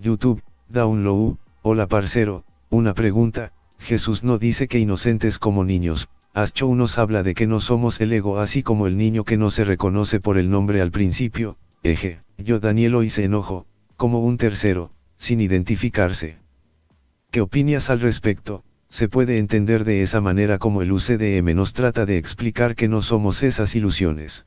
YouTube, 0.00 0.42
Download, 0.70 1.36
hola 1.60 1.86
parcero, 1.86 2.44
una 2.70 2.94
pregunta, 2.94 3.52
Jesús 3.78 4.24
no 4.24 4.38
dice 4.38 4.66
que 4.66 4.78
inocentes 4.78 5.38
como 5.38 5.62
niños, 5.62 6.08
Ascho 6.32 6.74
nos 6.74 6.96
habla 6.96 7.22
de 7.22 7.34
que 7.34 7.46
no 7.46 7.60
somos 7.60 8.00
el 8.00 8.14
ego 8.14 8.38
así 8.38 8.62
como 8.62 8.86
el 8.86 8.96
niño 8.96 9.24
que 9.24 9.36
no 9.36 9.50
se 9.50 9.64
reconoce 9.64 10.18
por 10.18 10.38
el 10.38 10.48
nombre 10.48 10.80
al 10.80 10.90
principio, 10.90 11.58
eje, 11.82 12.22
yo 12.38 12.60
Daniel 12.60 12.94
hoy 12.94 13.10
se 13.10 13.24
enojo, 13.24 13.66
como 13.98 14.20
un 14.20 14.38
tercero, 14.38 14.90
sin 15.16 15.42
identificarse. 15.42 16.38
¿Qué 17.30 17.42
opinas 17.42 17.90
al 17.90 18.00
respecto? 18.00 18.64
Se 18.88 19.06
puede 19.06 19.36
entender 19.36 19.84
de 19.84 20.00
esa 20.00 20.22
manera 20.22 20.58
como 20.58 20.80
el 20.80 20.92
UCDM 20.92 21.54
nos 21.54 21.74
trata 21.74 22.06
de 22.06 22.16
explicar 22.16 22.74
que 22.74 22.88
no 22.88 23.02
somos 23.02 23.42
esas 23.42 23.76
ilusiones. 23.76 24.46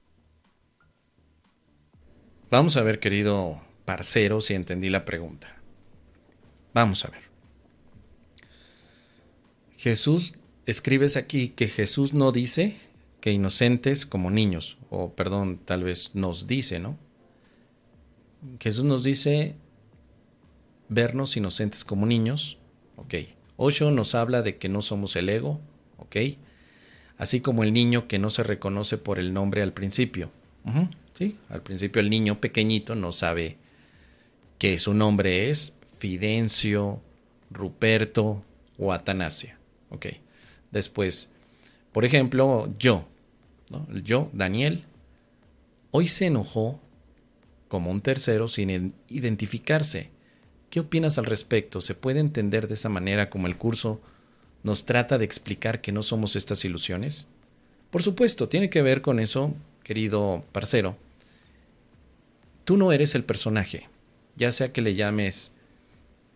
Vamos 2.50 2.76
a 2.76 2.82
ver, 2.82 3.00
querido 3.00 3.62
parcero, 3.86 4.42
si 4.42 4.54
entendí 4.54 4.90
la 4.90 5.06
pregunta. 5.06 5.58
Vamos 6.74 7.06
a 7.06 7.10
ver. 7.10 7.22
Jesús, 9.78 10.36
escribes 10.66 11.18
aquí 11.18 11.50
que 11.50 11.68
Jesús 11.68 12.14
no 12.14 12.32
dice 12.32 12.78
que 13.20 13.32
inocentes 13.32 14.06
como 14.06 14.32
niños, 14.32 14.78
o 14.90 15.14
perdón, 15.14 15.60
tal 15.64 15.84
vez 15.84 16.12
nos 16.14 16.48
dice, 16.48 16.80
¿no? 16.80 16.98
Jesús 18.60 18.84
nos 18.84 19.04
dice 19.04 19.56
vernos 20.90 21.38
inocentes 21.38 21.86
como 21.86 22.06
niños, 22.06 22.58
ok. 22.98 23.16
Ocho 23.56 23.92
nos 23.92 24.16
habla 24.16 24.42
de 24.42 24.58
que 24.58 24.70
no 24.70 24.82
somos 24.82 25.16
el 25.16 25.30
ego, 25.30 25.62
ok. 25.98 26.16
Así 27.18 27.42
como 27.42 27.64
el 27.64 27.74
niño 27.74 28.08
que 28.08 28.20
no 28.20 28.30
se 28.30 28.44
reconoce 28.44 28.98
por 28.98 29.20
el 29.20 29.34
nombre 29.34 29.62
al 29.62 29.74
principio. 29.74 30.32
sí, 31.18 31.38
al 31.50 31.62
principio 31.62 32.02
el 32.02 32.10
niño 32.10 32.42
pequeñito 32.42 32.96
no 32.96 33.12
sabe 33.12 33.58
que 34.64 34.80
su 34.80 34.94
nombre 34.94 35.50
es 35.50 35.74
Fidencio, 35.98 37.02
Ruperto 37.52 38.46
o 38.78 38.94
Atanasia. 38.94 39.60
Ok. 39.90 40.06
Después, 40.72 41.30
por 41.92 42.06
ejemplo, 42.06 42.74
yo, 42.80 43.06
yo, 44.06 44.30
Daniel, 44.32 44.86
hoy 45.92 46.08
se 46.08 46.28
enojó 46.28 46.80
como 47.68 47.92
un 47.92 48.00
tercero 48.00 48.48
sin 48.48 48.94
identificarse. 49.10 50.12
¿Qué 50.70 50.80
opinas 50.80 51.18
al 51.18 51.26
respecto? 51.26 51.82
¿Se 51.82 51.94
puede 51.94 52.22
entender 52.22 52.70
de 52.70 52.76
esa 52.76 52.88
manera 52.88 53.30
como 53.30 53.48
el 53.48 53.58
curso 53.58 54.00
nos 54.64 54.86
trata 54.86 55.18
de 55.18 55.26
explicar 55.26 55.82
que 55.82 55.92
no 55.92 56.04
somos 56.04 56.38
estas 56.38 56.64
ilusiones? 56.64 57.28
Por 57.92 58.02
supuesto, 58.02 58.48
tiene 58.48 58.70
que 58.70 58.82
ver 58.82 59.02
con 59.02 59.20
eso, 59.20 59.54
querido 59.84 60.46
parcero. 60.54 60.96
Tú 62.64 62.78
no 62.78 62.94
eres 62.94 63.14
el 63.14 63.26
personaje, 63.26 63.90
ya 64.36 64.52
sea 64.52 64.72
que 64.72 64.82
le 64.82 64.96
llames 64.96 65.52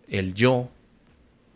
el 0.07 0.33
yo, 0.33 0.69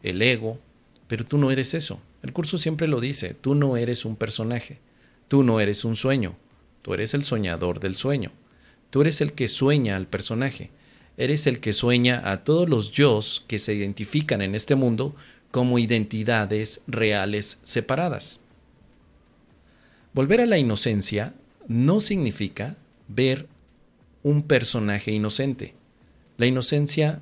el 0.03 0.22
ego, 0.22 0.59
pero 1.08 1.25
tú 1.25 1.38
no 1.38 1.52
eres 1.52 1.73
eso. 1.73 2.00
El 2.23 2.34
curso 2.34 2.58
siempre 2.58 2.88
lo 2.88 3.00
dice, 3.00 3.34
tú 3.34 3.56
no 3.56 3.78
eres 3.78 4.06
un 4.06 4.16
personaje, 4.16 4.80
tú 5.28 5.44
no 5.44 5.59
eres 5.59 5.86
un 5.86 5.95
sueño, 5.95 6.36
tú 6.81 6.94
eres 6.94 7.14
el 7.14 7.23
soñador 7.23 7.80
del 7.80 7.95
sueño. 7.95 8.31
Tú 8.92 9.02
eres 9.02 9.22
el 9.22 9.34
que 9.34 9.47
sueña 9.47 9.95
al 9.95 10.06
personaje. 10.06 10.69
Eres 11.17 11.47
el 11.47 11.59
que 11.59 11.73
sueña 11.73 12.30
a 12.31 12.44
todos 12.44 12.69
los 12.69 12.92
yo 12.92 13.19
que 13.47 13.58
se 13.58 13.73
identifican 13.73 14.42
en 14.42 14.53
este 14.53 14.75
mundo 14.75 15.16
como 15.50 15.80
identidades 15.80 16.81
reales 16.88 17.58
separadas. 17.64 18.42
Volver 20.14 20.42
a 20.42 20.45
la 20.45 20.58
inocencia 20.58 21.34
no 21.67 22.02
significa 22.02 22.75
ver 23.08 23.47
un 24.23 24.44
personaje 24.44 25.12
inocente. 25.12 25.73
La 26.38 26.46
inocencia 26.46 27.22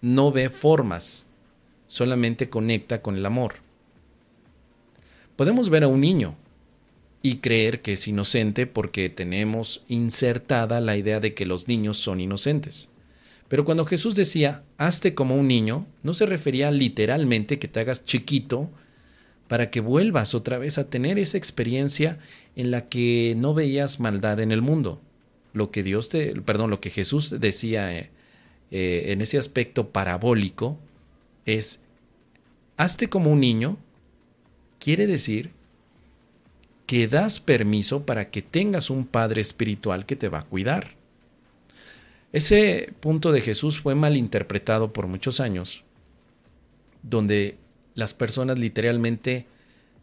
no 0.00 0.32
ve 0.32 0.50
formas, 0.50 1.26
solamente 1.86 2.48
conecta 2.48 3.02
con 3.02 3.16
el 3.16 3.26
amor. 3.26 3.54
Podemos 5.36 5.68
ver 5.68 5.84
a 5.84 5.88
un 5.88 6.00
niño 6.00 6.34
y 7.22 7.38
creer 7.38 7.82
que 7.82 7.94
es 7.94 8.08
inocente 8.08 8.66
porque 8.66 9.08
tenemos 9.08 9.82
insertada 9.88 10.80
la 10.80 10.96
idea 10.96 11.20
de 11.20 11.34
que 11.34 11.46
los 11.46 11.68
niños 11.68 11.98
son 11.98 12.20
inocentes. 12.20 12.90
Pero 13.48 13.64
cuando 13.64 13.84
Jesús 13.84 14.14
decía, 14.14 14.64
hazte 14.78 15.14
como 15.14 15.36
un 15.36 15.48
niño, 15.48 15.86
no 16.02 16.14
se 16.14 16.26
refería 16.26 16.70
literalmente 16.70 17.58
que 17.58 17.68
te 17.68 17.80
hagas 17.80 18.04
chiquito 18.04 18.70
para 19.48 19.70
que 19.70 19.80
vuelvas 19.80 20.34
otra 20.34 20.58
vez 20.58 20.78
a 20.78 20.88
tener 20.88 21.18
esa 21.18 21.38
experiencia 21.38 22.18
en 22.56 22.70
la 22.70 22.88
que 22.88 23.34
no 23.36 23.54
veías 23.54 24.00
maldad 24.00 24.40
en 24.40 24.50
el 24.50 24.62
mundo. 24.62 25.00
Lo 25.52 25.70
que 25.70 25.82
Dios 25.82 26.08
te, 26.08 26.40
perdón, 26.42 26.70
lo 26.70 26.80
que 26.80 26.90
Jesús 26.90 27.34
decía 27.38 27.96
eh, 28.70 29.04
en 29.08 29.20
ese 29.20 29.38
aspecto 29.38 29.90
parabólico 29.90 30.78
es, 31.44 31.80
hazte 32.76 33.08
como 33.08 33.30
un 33.30 33.40
niño, 33.40 33.76
quiere 34.78 35.06
decir 35.06 35.50
que 36.86 37.08
das 37.08 37.40
permiso 37.40 38.06
para 38.06 38.30
que 38.30 38.42
tengas 38.42 38.90
un 38.90 39.06
Padre 39.06 39.40
espiritual 39.40 40.06
que 40.06 40.16
te 40.16 40.28
va 40.28 40.40
a 40.40 40.44
cuidar. 40.44 40.94
Ese 42.32 42.92
punto 43.00 43.32
de 43.32 43.40
Jesús 43.40 43.80
fue 43.80 43.94
mal 43.94 44.16
interpretado 44.16 44.92
por 44.92 45.06
muchos 45.06 45.40
años, 45.40 45.84
donde 47.02 47.56
las 47.94 48.14
personas 48.14 48.58
literalmente 48.58 49.46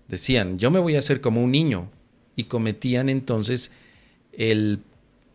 decían, 0.08 0.58
yo 0.58 0.72
me 0.72 0.80
voy 0.80 0.96
a 0.96 1.00
hacer 1.00 1.22
como 1.22 1.44
un 1.44 1.52
niño, 1.52 1.90
y 2.36 2.46
cometían 2.46 3.10
entonces 3.10 3.72
el, 4.32 4.80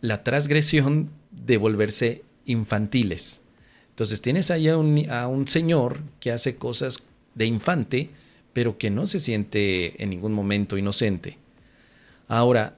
la 0.00 0.24
transgresión 0.24 1.10
de 1.30 1.56
volverse 1.56 2.22
infantiles. 2.48 3.42
Entonces 3.90 4.20
tienes 4.20 4.50
ahí 4.50 4.68
a 4.68 4.76
un, 4.76 5.08
a 5.10 5.28
un 5.28 5.46
señor 5.46 6.00
que 6.20 6.32
hace 6.32 6.56
cosas 6.56 7.02
de 7.34 7.46
infante, 7.46 8.10
pero 8.52 8.78
que 8.78 8.90
no 8.90 9.06
se 9.06 9.20
siente 9.20 10.02
en 10.02 10.10
ningún 10.10 10.32
momento 10.32 10.76
inocente. 10.76 11.38
Ahora, 12.26 12.76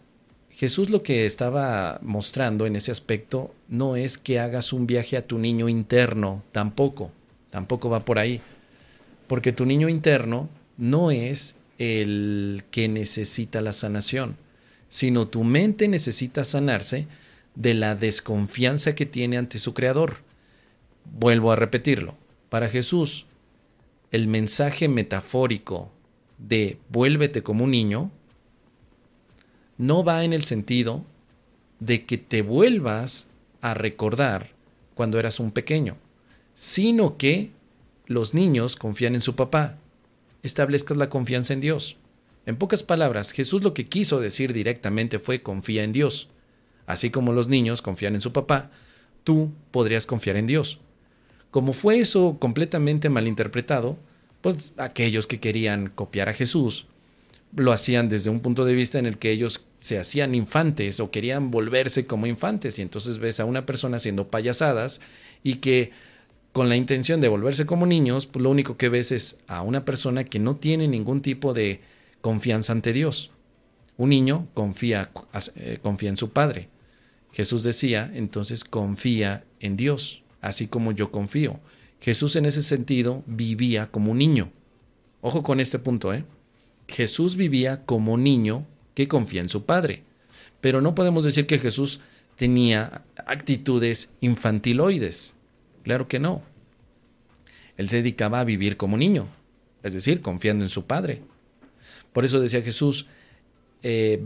Jesús 0.51 0.91
lo 0.91 1.03
que 1.03 1.25
estaba 1.25 1.99
mostrando 2.03 2.67
en 2.67 2.77
ese 2.77 2.91
aspecto 2.91 3.55
no 3.69 3.97
es 3.97 4.19
que 4.19 4.39
hagas 4.39 4.75
un 4.75 4.87
viaje 4.87 5.17
a 5.17 5.27
tu 5.27 5.39
niño 5.39 5.71
interno, 5.71 6.43
tampoco, 6.53 7.11
tampoco 7.49 7.89
va 7.89 8.05
por 8.05 8.19
ahí, 8.19 8.43
porque 9.27 9.53
tu 9.53 9.65
niño 9.65 9.89
interno 9.89 10.51
no 10.77 11.11
es 11.11 11.55
el 11.79 12.65
que 12.71 12.89
necesita 12.89 13.63
la 13.63 13.73
sanación, 13.73 14.37
sino 14.91 15.29
tu 15.29 15.45
mente 15.45 15.89
necesita 15.89 16.45
sanarse 16.45 17.07
de 17.55 17.75
la 17.75 17.95
desconfianza 17.95 18.95
que 18.95 19.07
tiene 19.07 19.37
ante 19.37 19.59
su 19.59 19.75
creador. 19.75 20.19
Vuelvo 21.05 21.53
a 21.53 21.57
repetirlo, 21.57 22.15
para 22.49 22.69
Jesús 22.69 23.27
el 24.11 24.27
mensaje 24.27 24.89
metafórico 24.89 25.93
de 26.39 26.79
vuélvete 26.89 27.43
como 27.43 27.65
un 27.65 27.71
niño 27.71 28.11
no 29.79 30.05
va 30.05 30.25
en 30.25 30.33
el 30.33 30.45
sentido 30.45 31.05
de 31.79 32.05
que 32.05 32.19
te 32.19 32.43
vuelvas 32.43 33.29
a 33.61 33.75
recordar 33.75 34.51
cuando 34.95 35.19
eras 35.19 35.41
un 35.41 35.53
pequeño, 35.53 35.97
sino 36.55 37.17
que 37.17 37.51
los 38.07 38.35
niños 38.35 38.77
confían 38.77 39.15
en 39.15 39.21
su 39.21 39.37
papá. 39.37 39.79
Establezcas 40.43 40.97
la 40.97 41.09
confianza 41.09 41.55
en 41.55 41.61
Dios. 41.61 41.97
En 42.45 42.57
pocas 42.57 42.83
palabras, 42.83 43.33
Jesús 43.33 43.63
lo 43.63 43.73
que 43.73 43.87
quiso 43.87 44.21
decir 44.21 44.53
directamente 44.53 45.19
fue 45.19 45.43
confía 45.43 45.85
en 45.85 45.93
Dios. 45.93 46.29
Así 46.87 47.11
como 47.11 47.33
los 47.33 47.49
niños 47.49 47.83
confían 47.83 48.15
en 48.15 48.21
su 48.21 48.33
papá, 48.33 48.71
tú 49.25 49.53
podrías 49.71 50.07
confiar 50.07 50.37
en 50.37 50.47
Dios. 50.47 50.79
Como 51.51 51.73
fue 51.73 51.99
eso 52.01 52.37
completamente 52.39 53.09
malinterpretado, 53.09 53.99
pues 54.41 54.73
aquellos 54.77 55.27
que 55.27 55.41
querían 55.41 55.89
copiar 55.89 56.29
a 56.29 56.35
Jesús 56.35 56.87
lo 57.57 57.73
hacían 57.73 58.09
desde 58.09 58.31
un 58.31 58.41
punto 58.41 58.65
de 58.65 58.75
vista 58.75 58.99
en 58.99 59.07
el 59.07 59.19
que 59.19 59.31
ellos 59.31 59.65
se 59.79 59.99
hacían 59.99 60.35
infantes 60.35 61.01
o 61.01 61.11
querían 61.11 61.51
volverse 61.51 62.07
como 62.07 62.27
infantes 62.27 62.79
y 62.79 62.83
entonces 62.83 63.19
ves 63.19 63.41
a 63.41 63.45
una 63.45 63.67
persona 63.67 63.97
haciendo 63.97 64.29
payasadas 64.29 65.01
y 65.43 65.57
que 65.57 65.91
con 66.53 66.69
la 66.69 66.77
intención 66.77 67.21
de 67.21 67.29
volverse 67.29 67.67
como 67.67 67.87
niños, 67.87 68.27
pues 68.27 68.43
lo 68.43 68.51
único 68.51 68.77
que 68.77 68.89
ves 68.89 69.13
es 69.13 69.39
a 69.47 69.63
una 69.63 69.85
persona 69.85 70.25
que 70.25 70.39
no 70.39 70.57
tiene 70.57 70.89
ningún 70.89 71.23
tipo 71.23 71.53
de 71.55 71.81
confianza 72.21 72.73
ante 72.73 72.93
Dios. 72.93 73.31
Un 74.01 74.09
niño 74.09 74.49
confía, 74.55 75.11
eh, 75.57 75.79
confía 75.83 76.09
en 76.09 76.17
su 76.17 76.31
padre. 76.31 76.71
Jesús 77.33 77.63
decía, 77.63 78.11
entonces 78.15 78.65
confía 78.65 79.45
en 79.61 79.77
Dios, 79.77 80.23
así 80.41 80.69
como 80.69 80.93
yo 80.93 81.13
confío. 81.13 81.61
Jesús 82.01 82.35
en 82.37 82.47
ese 82.47 82.63
sentido 82.63 83.23
vivía 83.27 83.91
como 83.91 84.13
un 84.13 84.17
niño. 84.17 84.53
Ojo 85.21 85.43
con 85.43 85.61
este 85.61 85.79
punto, 85.79 86.15
¿eh? 86.15 86.25
Jesús 86.89 87.37
vivía 87.37 87.85
como 87.85 88.17
niño 88.17 88.67
que 88.95 89.07
confía 89.07 89.43
en 89.43 89.51
su 89.51 89.67
Padre. 89.67 90.03
Pero 90.63 90.81
no 90.81 90.95
podemos 90.95 91.23
decir 91.23 91.47
que 91.47 91.59
Jesús 91.59 92.01
tenía 92.37 93.03
actitudes 93.27 94.09
infantiloides. 94.23 95.35
Claro 95.83 96.09
que 96.09 96.19
no. 96.19 96.41
Él 97.77 97.91
se 97.91 97.97
dedicaba 97.97 98.41
a 98.41 98.45
vivir 98.45 98.79
como 98.79 98.97
niño, 98.97 99.29
es 99.83 99.93
decir, 99.93 100.23
confiando 100.23 100.65
en 100.65 100.71
su 100.71 100.87
Padre. 100.87 101.21
Por 102.15 102.25
eso 102.25 102.41
decía 102.41 102.63
Jesús, 102.63 103.05
eh, 103.83 104.25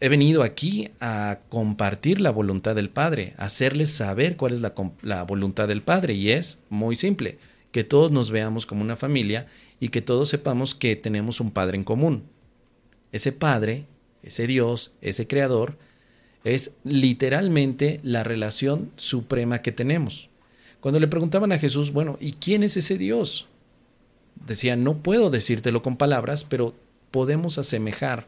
he 0.00 0.08
venido 0.08 0.42
aquí 0.42 0.90
a 1.00 1.40
compartir 1.48 2.20
la 2.20 2.30
voluntad 2.30 2.74
del 2.74 2.90
Padre, 2.90 3.34
a 3.38 3.44
hacerles 3.44 3.90
saber 3.90 4.36
cuál 4.36 4.52
es 4.52 4.60
la, 4.60 4.74
la, 5.02 5.22
voluntad 5.22 5.68
del 5.68 5.82
Padre. 5.82 6.14
Y 6.14 6.30
es 6.30 6.58
muy 6.70 6.96
simple, 6.96 7.38
que 7.70 7.84
todos 7.84 8.10
nos 8.10 8.30
veamos 8.30 8.66
como 8.66 8.82
una 8.82 8.96
familia 8.96 9.46
y 9.80 9.88
que 9.88 10.02
todos 10.02 10.28
sepamos 10.28 10.74
que 10.74 10.96
tenemos 10.96 11.40
un 11.40 11.50
Padre 11.50 11.76
en 11.76 11.84
común. 11.84 12.24
Ese 13.12 13.32
Padre, 13.32 13.86
ese 14.22 14.46
Dios, 14.46 14.92
ese 15.00 15.26
Creador, 15.26 15.76
es 16.44 16.72
literalmente 16.84 18.00
la 18.02 18.24
relación 18.24 18.90
suprema 18.96 19.62
que 19.62 19.72
tenemos. 19.72 20.28
Cuando 20.80 20.98
le 20.98 21.06
preguntaban 21.06 21.52
a 21.52 21.58
Jesús, 21.58 21.92
bueno, 21.92 22.18
¿y 22.20 22.32
quién 22.32 22.64
es 22.64 22.76
ese 22.76 22.98
Dios? 22.98 23.46
Decía, 24.46 24.74
no 24.74 24.98
puedo 24.98 25.30
decírtelo 25.30 25.82
con 25.82 25.96
palabras, 25.96 26.44
pero 26.44 26.74
podemos 27.12 27.58
asemejar 27.58 28.26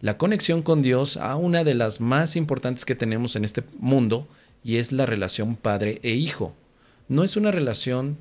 la 0.00 0.16
conexión 0.16 0.62
con 0.62 0.82
Dios 0.82 1.16
a 1.16 1.36
una 1.36 1.64
de 1.64 1.74
las 1.74 2.00
más 2.00 2.36
importantes 2.36 2.84
que 2.84 2.94
tenemos 2.94 3.34
en 3.36 3.44
este 3.44 3.64
mundo 3.78 4.28
y 4.62 4.76
es 4.76 4.92
la 4.92 5.06
relación 5.06 5.56
padre 5.56 5.98
e 6.02 6.10
hijo. 6.10 6.54
No 7.08 7.24
es 7.24 7.36
una 7.36 7.50
relación 7.50 8.16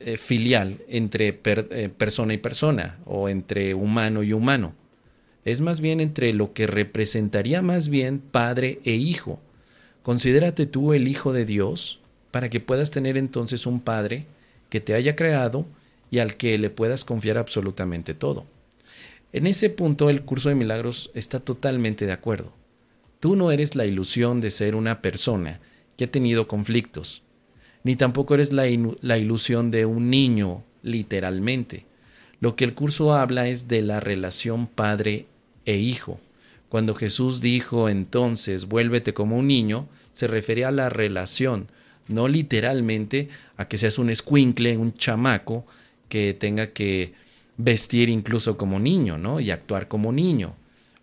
eh, 0.00 0.16
filial 0.16 0.78
entre 0.88 1.40
eh, 1.44 1.88
persona 1.88 2.34
y 2.34 2.38
persona 2.38 2.98
o 3.04 3.28
entre 3.28 3.74
humano 3.74 4.22
y 4.22 4.32
humano. 4.32 4.74
Es 5.44 5.60
más 5.60 5.80
bien 5.80 6.00
entre 6.00 6.32
lo 6.32 6.52
que 6.52 6.66
representaría 6.66 7.60
más 7.60 7.88
bien 7.88 8.20
padre 8.20 8.80
e 8.84 8.92
hijo. 8.92 9.40
Considérate 10.02 10.66
tú 10.66 10.92
el 10.92 11.08
hijo 11.08 11.32
de 11.32 11.44
Dios 11.44 12.00
para 12.30 12.48
que 12.48 12.60
puedas 12.60 12.90
tener 12.90 13.16
entonces 13.16 13.66
un 13.66 13.80
padre 13.80 14.26
que 14.68 14.80
te 14.80 14.94
haya 14.94 15.16
creado 15.16 15.66
y 16.10 16.18
al 16.18 16.36
que 16.36 16.58
le 16.58 16.70
puedas 16.70 17.04
confiar 17.04 17.38
absolutamente 17.38 18.14
todo. 18.14 18.44
En 19.34 19.48
ese 19.48 19.68
punto 19.68 20.10
el 20.10 20.22
curso 20.22 20.48
de 20.48 20.54
milagros 20.54 21.10
está 21.12 21.40
totalmente 21.40 22.06
de 22.06 22.12
acuerdo. 22.12 22.52
Tú 23.18 23.34
no 23.34 23.50
eres 23.50 23.74
la 23.74 23.84
ilusión 23.84 24.40
de 24.40 24.52
ser 24.52 24.76
una 24.76 25.02
persona 25.02 25.58
que 25.96 26.04
ha 26.04 26.10
tenido 26.10 26.46
conflictos, 26.46 27.24
ni 27.82 27.96
tampoco 27.96 28.34
eres 28.34 28.52
la, 28.52 28.68
ilusión 28.68 29.72
de 29.72 29.86
un 29.86 30.08
niño, 30.08 30.62
literalmente. 30.84 31.84
Lo 32.38 32.54
que 32.54 32.64
el 32.64 32.74
curso 32.74 33.12
habla 33.12 33.48
es 33.48 33.66
de 33.66 33.82
la 33.82 33.98
relación 33.98 34.68
padre 34.68 35.26
e 35.64 35.78
hijo. 35.78 36.20
Cuando 36.68 36.94
Jesús 36.94 37.40
dijo 37.40 37.88
entonces, 37.88 38.66
vuélvete 38.66 39.14
como 39.14 39.36
un 39.36 39.48
niño, 39.48 39.88
se 40.12 40.28
refería 40.28 40.68
a 40.68 40.70
la 40.70 40.90
relación, 40.90 41.66
no 42.06 42.28
literalmente 42.28 43.30
a 43.56 43.66
que 43.66 43.78
seas 43.78 43.98
un 43.98 44.10
escuincle, 44.10 44.78
un 44.78 44.94
chamaco 44.94 45.66
que 46.08 46.34
tenga 46.34 46.68
que 46.68 47.23
vestir 47.56 48.08
incluso 48.08 48.56
como 48.56 48.78
niño, 48.78 49.18
¿no? 49.18 49.40
Y 49.40 49.50
actuar 49.50 49.88
como 49.88 50.12
niño. 50.12 50.54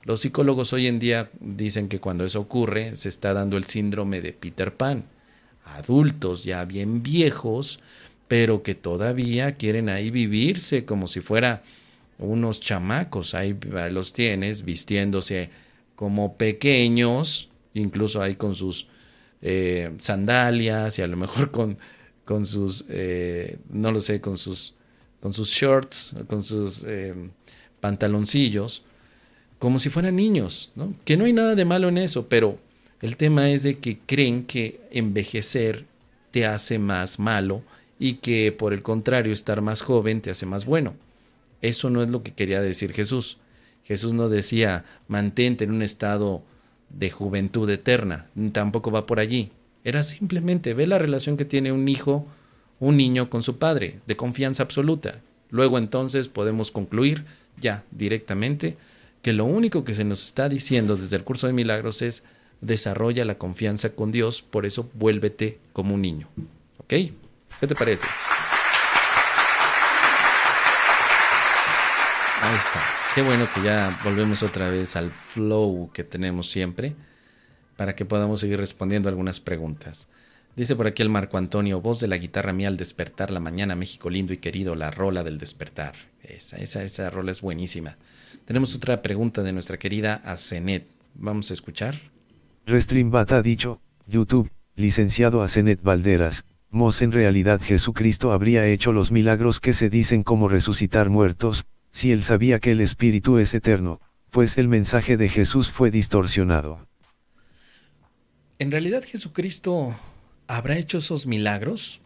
Los 0.04 0.22
psicólogos 0.22 0.74
hoy 0.74 0.88
en 0.88 1.00
día 1.00 1.30
dicen 1.40 1.88
que 1.88 2.00
cuando 2.00 2.26
eso 2.26 2.40
ocurre 2.40 2.96
se 2.96 3.10
está 3.10 3.34
dando 3.34 3.58
el 3.58 3.66
síndrome 3.66 4.22
de 4.22 4.34
Peter 4.34 4.74
Pan. 4.74 5.04
Adultos 5.64 6.44
ya 6.44 6.66
bien 6.66 7.04
viejos, 7.04 7.80
pero 8.28 8.64
que 8.64 8.76
todavía 8.76 9.56
quieren 9.56 9.90
ahí 9.90 10.10
vivirse 10.10 10.86
como 10.86 11.08
si 11.08 11.22
fuera 11.22 11.62
unos 12.18 12.60
chamacos. 12.60 13.36
Ahí 13.36 13.56
los 13.92 14.14
tienes 14.14 14.64
vistiéndose 14.66 15.50
como 15.96 16.36
pequeños, 16.36 17.50
incluso 17.74 18.22
ahí 18.22 18.36
con 18.36 18.56
sus 18.56 18.88
eh, 19.44 19.92
sandalias 20.00 20.98
y 20.98 21.04
a 21.04 21.08
lo 21.08 21.18
mejor 21.18 21.52
con, 21.52 21.78
con 22.26 22.48
sus, 22.48 22.86
eh, 22.90 23.60
no 23.70 23.92
lo 23.92 24.00
sé, 24.00 24.20
con 24.20 24.38
sus, 24.38 24.74
con 25.22 25.34
sus 25.34 25.50
shorts, 25.50 26.16
con 26.28 26.44
sus 26.44 26.84
eh, 26.86 27.14
pantaloncillos, 27.80 28.84
como 29.60 29.80
si 29.80 29.90
fueran 29.90 30.16
niños, 30.16 30.72
¿no? 30.76 30.94
Que 31.06 31.18
no 31.18 31.26
hay 31.26 31.34
nada 31.34 31.56
de 31.56 31.66
malo 31.66 31.88
en 31.90 32.00
eso, 32.00 32.28
pero 32.28 32.58
el 33.02 33.16
tema 33.18 33.50
es 33.50 33.64
de 33.64 33.80
que 33.80 34.00
creen 34.00 34.46
que 34.46 34.82
envejecer 34.92 35.86
te 36.32 36.46
hace 36.46 36.80
más 36.80 37.20
malo 37.20 37.62
y 38.00 38.16
que 38.16 38.52
por 38.52 38.74
el 38.74 38.82
contrario 38.82 39.32
estar 39.32 39.62
más 39.62 39.82
joven 39.82 40.22
te 40.22 40.32
hace 40.32 40.46
más 40.46 40.66
bueno. 40.66 40.96
Eso 41.62 41.90
no 41.92 42.02
es 42.02 42.10
lo 42.10 42.24
que 42.24 42.34
quería 42.34 42.62
decir 42.62 42.94
Jesús. 42.94 43.38
Jesús 43.84 44.14
no 44.14 44.30
decía 44.30 44.86
mantente 45.08 45.64
en 45.64 45.72
un 45.72 45.84
estado 45.84 46.42
de 46.90 47.12
juventud 47.12 47.70
eterna, 47.70 48.28
tampoco 48.52 48.92
va 48.92 49.06
por 49.06 49.20
allí. 49.20 49.52
Era 49.84 50.04
simplemente 50.04 50.74
ve 50.74 50.88
la 50.88 50.98
relación 51.00 51.38
que 51.38 51.46
tiene 51.46 51.72
un 51.72 51.88
hijo, 51.88 52.26
un 52.82 52.98
niño 52.98 53.30
con 53.30 53.44
su 53.44 53.58
padre, 53.58 54.00
de 54.08 54.18
confianza 54.18 54.64
absoluta. 54.64 55.22
Luego 55.52 55.78
entonces 55.78 56.28
podemos 56.28 56.72
concluir 56.72 57.24
ya 57.58 57.84
directamente 57.92 58.76
que 59.22 59.34
lo 59.34 59.46
único 59.46 59.86
que 59.86 59.94
se 59.94 60.04
nos 60.04 60.26
está 60.26 60.50
diciendo 60.50 60.98
desde 60.98 61.16
el 61.16 61.24
curso 61.24 61.46
de 61.46 61.54
milagros 61.54 62.02
es 62.02 62.24
desarrolla 62.60 63.24
la 63.24 63.38
confianza 63.38 63.92
con 63.92 64.12
Dios, 64.12 64.42
por 64.42 64.66
eso 64.66 64.90
vuélvete 64.96 65.60
como 65.74 65.94
un 65.94 66.02
niño. 66.02 66.28
¿Ok? 66.80 66.90
¿Qué 66.90 67.68
te 67.68 67.76
parece? 67.76 68.08
Ahí 72.42 72.56
está. 72.56 72.82
Qué 73.14 73.22
bueno 73.22 73.48
que 73.54 73.62
ya 73.62 74.00
volvemos 74.04 74.42
otra 74.42 74.70
vez 74.70 74.96
al 74.96 75.12
flow 75.12 75.92
que 75.94 76.04
tenemos 76.04 76.50
siempre 76.50 76.96
para 77.78 77.96
que 77.96 78.06
podamos 78.06 78.40
seguir 78.40 78.60
respondiendo 78.60 79.08
algunas 79.08 79.40
preguntas. 79.40 80.08
Dice 80.56 80.76
por 80.76 80.88
aquí 80.88 81.02
el 81.02 81.10
Marco 81.10 81.38
Antonio, 81.38 81.82
voz 81.82 82.00
de 82.00 82.08
la 82.08 82.18
guitarra 82.18 82.54
mía 82.54 82.68
al 82.68 82.78
despertar 82.78 83.32
la 83.32 83.40
mañana, 83.40 83.76
México 83.76 84.10
lindo 84.10 84.34
y 84.34 84.38
querido, 84.38 84.76
la 84.76 84.92
rola 84.92 85.24
del 85.24 85.38
despertar. 85.38 85.96
Esa, 86.22 86.58
esa, 86.58 86.84
esa 86.84 87.10
rola 87.10 87.32
es 87.32 87.42
buenísima. 87.42 87.98
Tenemos 88.46 88.76
otra 88.76 89.02
pregunta 89.02 89.44
de 89.44 89.54
nuestra 89.54 89.78
querida 89.78 90.16
Asenet. 90.26 90.88
Vamos 91.16 91.52
a 91.52 91.54
escuchar. 91.54 91.96
Restream 92.66 93.14
ha 93.16 93.42
dicho, 93.42 93.82
YouTube, 94.08 94.52
licenciado 94.76 95.42
Asenet 95.42 95.82
Valderas, 95.82 96.44
Mos 96.74 97.02
en 97.02 97.12
realidad 97.12 97.60
Jesucristo 97.62 98.32
habría 98.32 98.66
hecho 98.66 98.94
los 98.94 99.12
milagros 99.12 99.60
que 99.60 99.74
se 99.74 99.90
dicen 99.90 100.24
como 100.24 100.48
resucitar 100.48 101.10
muertos, 101.10 101.66
si 101.92 102.14
él 102.14 102.24
sabía 102.24 102.60
que 102.60 102.72
el 102.72 102.80
Espíritu 102.80 103.40
es 103.40 103.54
eterno, 103.54 104.00
pues 104.30 104.58
el 104.58 104.70
mensaje 104.70 105.18
de 105.18 105.28
Jesús 105.28 105.70
fue 105.70 105.92
distorsionado. 105.92 106.88
¿En 108.58 108.72
realidad 108.72 109.04
Jesucristo 109.04 109.98
habrá 110.58 110.78
hecho 110.78 110.98
esos 110.98 111.26
milagros? 111.26 112.02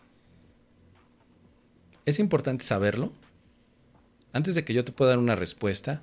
Es 2.06 2.20
importante 2.20 2.64
saberlo. 2.64 3.12
Antes 4.34 4.54
de 4.56 4.64
que 4.64 4.74
yo 4.74 4.86
te 4.86 4.92
pueda 4.92 5.12
dar 5.12 5.20
una 5.20 5.36
respuesta, 5.36 6.02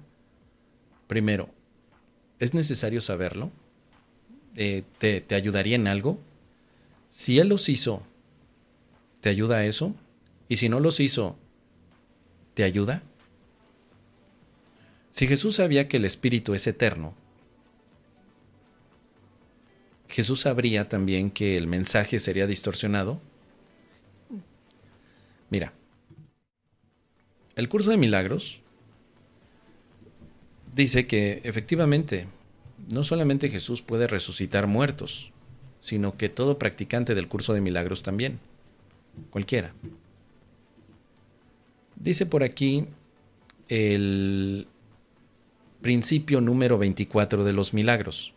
primero, 1.07 1.51
¿es 2.41 2.55
necesario 2.55 3.01
saberlo? 3.01 3.51
Eh, 4.57 4.83
¿te, 4.99 5.21
¿Te 5.21 5.35
ayudaría 5.35 5.77
en 5.77 5.87
algo? 5.87 6.19
Si 7.09 7.39
Él 7.39 7.49
los 7.49 7.69
hizo, 7.69 8.03
¿te 9.21 9.29
ayuda 9.29 9.59
a 9.59 9.67
eso? 9.67 9.95
Y 10.49 10.57
si 10.57 10.69
no 10.69 10.81
los 10.81 10.99
hizo, 10.99 11.37
¿te 12.55 12.65
ayuda? 12.65 13.03
Si 15.11 15.29
Jesús 15.29 15.57
sabía 15.57 15.89
que 15.89 15.99
el 15.99 16.05
Espíritu 16.05 16.55
es 16.55 16.67
eterno, 16.67 17.15
Jesús 20.13 20.43
sabría 20.43 20.91
también 20.91 21.31
que 21.31 21.57
el 21.57 21.67
mensaje 21.67 22.19
sería 22.19 22.47
distorsionado. 22.47 23.19
Mira, 25.49 25.73
el 27.57 27.69
curso 27.71 27.91
de 27.91 27.97
milagros 27.97 28.61
dice 30.75 31.07
que 31.07 31.41
efectivamente 31.45 32.27
no 32.91 33.05
solamente 33.05 33.49
Jesús 33.49 33.81
puede 33.81 34.07
resucitar 34.07 34.67
muertos, 34.67 35.33
sino 35.81 36.19
que 36.19 36.29
todo 36.29 36.59
practicante 36.59 37.15
del 37.15 37.29
curso 37.29 37.55
de 37.55 37.63
milagros 37.63 38.03
también, 38.03 38.39
cualquiera. 39.31 39.73
Dice 41.97 42.27
por 42.27 42.43
aquí 42.43 42.87
el 43.69 44.67
Principio 45.81 46.43
número 46.43 46.77
24 46.77 47.45
de 47.45 47.53
los 47.55 47.73
milagros. 47.73 48.35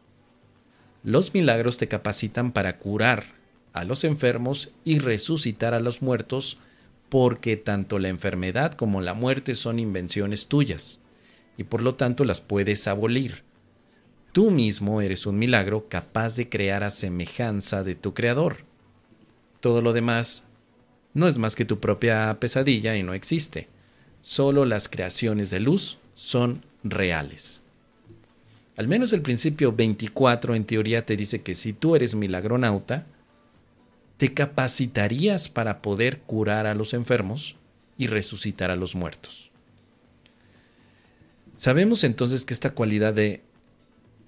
Los 1.06 1.36
milagros 1.36 1.78
te 1.78 1.88
capacitan 1.88 2.52
para 2.52 2.80
curar 2.80 3.26
a 3.74 3.84
los 3.84 4.04
enfermos 4.04 4.72
y 4.84 4.98
resucitar 4.98 5.76
a 5.76 5.80
los 5.80 6.02
muertos 6.02 6.58
porque 7.10 7.58
tanto 7.58 8.00
la 8.00 8.10
enfermedad 8.10 8.74
como 8.74 9.02
la 9.02 9.14
muerte 9.14 9.54
son 9.54 9.78
invenciones 9.78 10.48
tuyas 10.48 11.02
y 11.58 11.66
por 11.66 11.84
lo 11.84 11.94
tanto 11.94 12.26
las 12.26 12.42
puedes 12.42 12.88
abolir. 12.88 13.44
Tú 14.32 14.50
mismo 14.50 15.00
eres 15.00 15.28
un 15.28 15.38
milagro 15.38 15.88
capaz 15.90 16.38
de 16.38 16.50
crear 16.50 16.84
a 16.84 16.90
semejanza 16.90 17.84
de 17.84 17.94
tu 17.94 18.16
creador. 18.16 18.66
Todo 19.60 19.84
lo 19.84 19.94
demás 19.94 20.44
no 21.14 21.28
es 21.28 21.38
más 21.38 21.56
que 21.56 21.66
tu 21.66 21.80
propia 21.80 22.36
pesadilla 22.40 22.98
y 22.98 23.04
no 23.04 23.14
existe. 23.14 23.68
Solo 24.24 24.66
las 24.66 24.90
creaciones 24.90 25.52
de 25.52 25.60
luz 25.60 26.00
son 26.16 26.66
reales. 26.84 27.62
Al 28.77 28.88
menos 28.88 29.13
el 29.13 29.22
principio 29.22 29.72
24 29.72 30.55
en 30.55 30.65
teoría 30.65 31.05
te 31.05 31.15
dice 31.15 31.41
que 31.41 31.55
si 31.55 31.74
tú 31.74 31.96
eres 31.96 32.15
milagronauta, 32.15 33.05
te 34.17 34.34
capacitarías 34.34 35.50
para 35.50 35.82
poder 35.82 36.20
curar 36.22 36.67
a 36.67 36.75
los 36.75 36.94
enfermos 36.94 37.55
y 37.98 38.08
resucitar 38.08 38.72
a 38.72 38.75
los 38.75 38.96
muertos. 38.96 39.51
Sabemos 41.55 42.03
entonces 42.03 42.44
que 42.44 42.53
esta 42.53 42.72
cualidad 42.72 43.13
de 43.13 43.41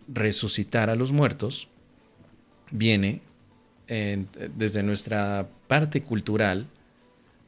resucitar 0.08 0.90
a 0.90 0.96
los 0.96 1.12
muertos 1.12 1.68
viene 2.72 3.22
desde 3.88 4.84
nuestra 4.84 5.50
parte 5.68 6.04
cultural 6.04 6.68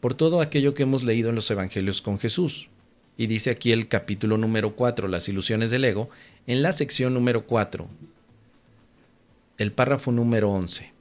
por 0.01 0.13
todo 0.13 0.41
aquello 0.41 0.74
que 0.74 0.84
hemos 0.84 1.03
leído 1.03 1.29
en 1.29 1.36
los 1.36 1.50
evangelios 1.51 2.01
con 2.01 2.20
Jesús. 2.20 2.70
Y 3.20 3.28
dice 3.28 3.50
aquí 3.50 3.74
el 3.74 3.90
capítulo 3.90 4.38
número 4.38 4.78
4, 4.78 5.10
las 5.10 5.28
ilusiones 5.28 5.72
del 5.72 5.84
ego, 5.84 6.10
en 6.48 6.62
la 6.62 6.72
sección 6.72 7.14
número 7.14 7.46
4, 7.46 7.86
el 9.58 9.74
párrafo 9.74 10.14
número 10.14 10.50
11. 10.50 10.94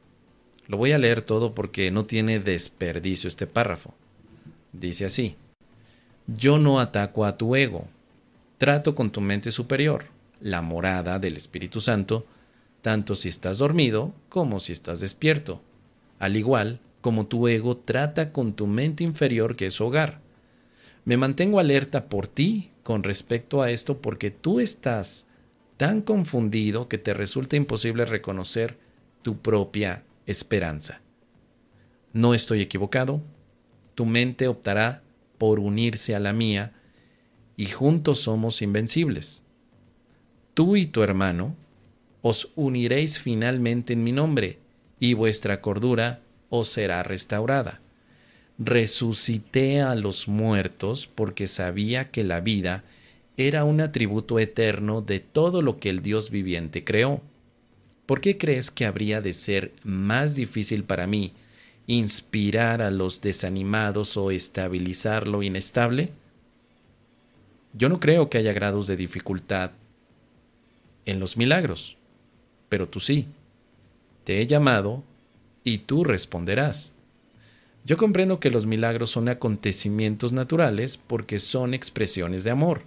Lo 0.66 0.78
voy 0.78 0.90
a 0.90 0.98
leer 0.98 1.22
todo 1.22 1.54
porque 1.54 1.92
no 1.92 2.06
tiene 2.06 2.40
desperdicio 2.40 3.28
este 3.28 3.46
párrafo. 3.46 3.94
Dice 4.72 5.04
así, 5.04 5.36
yo 6.26 6.58
no 6.58 6.80
ataco 6.80 7.24
a 7.24 7.36
tu 7.36 7.54
ego, 7.54 7.86
trato 8.58 8.96
con 8.96 9.12
tu 9.12 9.20
mente 9.20 9.52
superior, 9.52 10.06
la 10.40 10.60
morada 10.60 11.20
del 11.20 11.36
Espíritu 11.36 11.80
Santo, 11.80 12.26
tanto 12.82 13.14
si 13.14 13.28
estás 13.28 13.58
dormido 13.58 14.12
como 14.28 14.58
si 14.58 14.72
estás 14.72 14.98
despierto, 14.98 15.62
al 16.18 16.36
igual 16.36 16.80
como 17.00 17.28
tu 17.28 17.46
ego 17.46 17.76
trata 17.76 18.32
con 18.32 18.54
tu 18.54 18.66
mente 18.66 19.04
inferior 19.04 19.54
que 19.54 19.66
es 19.66 19.80
hogar. 19.80 20.26
Me 21.08 21.16
mantengo 21.16 21.58
alerta 21.58 22.10
por 22.10 22.28
ti 22.28 22.70
con 22.82 23.02
respecto 23.02 23.62
a 23.62 23.70
esto 23.70 24.02
porque 24.02 24.30
tú 24.30 24.60
estás 24.60 25.24
tan 25.78 26.02
confundido 26.02 26.86
que 26.86 26.98
te 26.98 27.14
resulta 27.14 27.56
imposible 27.56 28.04
reconocer 28.04 28.78
tu 29.22 29.38
propia 29.38 30.04
esperanza. 30.26 31.00
No 32.12 32.34
estoy 32.34 32.60
equivocado, 32.60 33.22
tu 33.94 34.04
mente 34.04 34.48
optará 34.48 35.02
por 35.38 35.60
unirse 35.60 36.14
a 36.14 36.20
la 36.20 36.34
mía 36.34 36.74
y 37.56 37.68
juntos 37.68 38.20
somos 38.20 38.60
invencibles. 38.60 39.44
Tú 40.52 40.76
y 40.76 40.84
tu 40.84 41.02
hermano 41.02 41.56
os 42.20 42.52
uniréis 42.54 43.18
finalmente 43.18 43.94
en 43.94 44.04
mi 44.04 44.12
nombre, 44.12 44.58
y 45.00 45.14
vuestra 45.14 45.62
cordura 45.62 46.20
os 46.50 46.68
será 46.68 47.02
restaurada. 47.02 47.80
Resucité 48.58 49.80
a 49.80 49.94
los 49.94 50.28
muertos 50.28 51.06
porque 51.06 51.46
sabía 51.46 52.10
que 52.10 52.24
la 52.24 52.40
vida 52.40 52.84
era 53.36 53.64
un 53.64 53.80
atributo 53.80 54.38
eterno 54.38 55.00
de 55.00 55.20
todo 55.20 55.62
lo 55.62 55.78
que 55.78 55.90
el 55.90 56.02
Dios 56.02 56.30
viviente 56.30 56.84
creó. 56.84 57.22
¿Por 58.06 58.20
qué 58.20 58.36
crees 58.36 58.70
que 58.70 58.84
habría 58.84 59.20
de 59.20 59.32
ser 59.32 59.72
más 59.84 60.34
difícil 60.34 60.82
para 60.82 61.06
mí 61.06 61.32
inspirar 61.86 62.82
a 62.82 62.90
los 62.90 63.20
desanimados 63.20 64.16
o 64.16 64.30
estabilizar 64.30 65.28
lo 65.28 65.42
inestable? 65.42 66.10
Yo 67.74 67.88
no 67.88 68.00
creo 68.00 68.28
que 68.28 68.38
haya 68.38 68.52
grados 68.52 68.86
de 68.86 68.96
dificultad 68.96 69.70
en 71.06 71.20
los 71.20 71.36
milagros 71.36 71.98
pero 72.68 72.88
tú 72.88 73.00
sí. 73.00 73.26
Te 74.24 74.40
he 74.40 74.46
llamado 74.46 75.02
y 75.64 75.78
tú 75.78 76.04
responderás. 76.04 76.92
Yo 77.84 77.96
comprendo 77.96 78.38
que 78.40 78.50
los 78.50 78.66
milagros 78.66 79.10
son 79.10 79.28
acontecimientos 79.28 80.32
naturales 80.32 80.96
porque 80.96 81.38
son 81.38 81.74
expresiones 81.74 82.44
de 82.44 82.50
amor. 82.50 82.82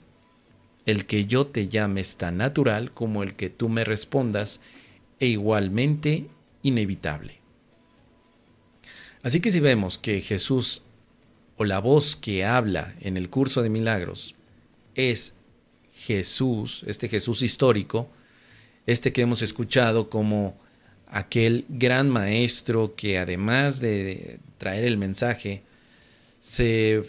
El 0.86 1.06
que 1.06 1.26
yo 1.26 1.48
te 1.48 1.68
llame 1.68 2.02
es 2.02 2.18
tan 2.18 2.38
natural 2.38 2.92
como 2.92 3.24
el 3.24 3.36
que 3.36 3.50
tú 3.50 3.70
me 3.70 3.84
respondas 3.84 4.62
e 5.20 5.28
igualmente 5.28 6.28
inevitable. 6.64 7.40
Así 9.24 9.40
que 9.40 9.52
si 9.52 9.60
vemos 9.60 9.98
que 9.98 10.22
Jesús 10.22 10.84
o 11.58 11.66
la 11.66 11.80
voz 11.80 12.16
que 12.16 12.44
habla 12.44 12.96
en 13.02 13.18
el 13.18 13.30
curso 13.30 13.62
de 13.62 13.70
milagros 13.70 14.36
es 14.96 15.36
Jesús, 15.94 16.84
este 16.88 17.08
Jesús 17.08 17.44
histórico, 17.44 18.10
este 18.88 19.14
que 19.14 19.22
hemos 19.22 19.44
escuchado 19.44 20.10
como 20.10 20.58
aquel 21.08 21.66
gran 21.70 22.10
maestro 22.10 22.96
que 22.96 23.20
además 23.20 23.80
de 23.80 24.40
traer 24.62 24.84
el 24.84 24.96
mensaje, 24.96 25.64
se, 26.40 27.02